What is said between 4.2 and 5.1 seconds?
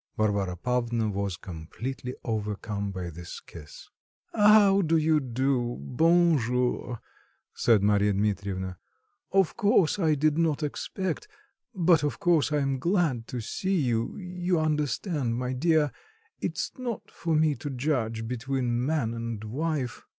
"How do